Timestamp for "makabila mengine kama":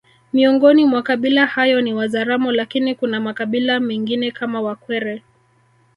3.21-4.61